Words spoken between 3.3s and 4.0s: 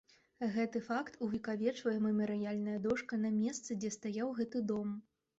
месцы, дзе